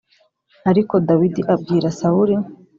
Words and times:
Ariko 0.69 0.93
Dawidi 1.07 1.41
abwira 1.53 1.87
Sawuli 1.99 2.35